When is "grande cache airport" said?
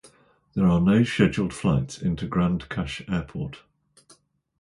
2.25-3.57